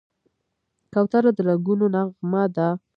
کوتره 0.93 1.31
د 1.37 1.39
رنګونو 1.47 1.85
نغمه 1.95 2.43
ده. 2.55 2.67